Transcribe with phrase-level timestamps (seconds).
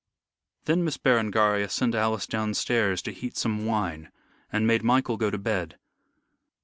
[0.65, 4.09] Then Miss Berengaria sent Alice downstairs to heat some wine,
[4.51, 5.77] and made Michael go to bed.